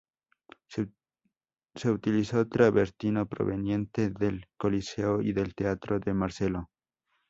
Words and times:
Se 1.75 1.91
utilizó 1.91 2.47
travertino 2.47 3.27
proveniente 3.27 4.09
del 4.09 4.47
Coliseo 4.57 5.21
y 5.21 5.31
del 5.31 5.53
Teatro 5.53 5.99
de 5.99 6.15
Marcelo. 6.15 6.71